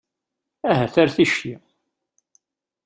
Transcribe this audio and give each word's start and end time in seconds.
Ahat 0.69 0.95
ar 1.01 1.09
ticki. 1.15 1.55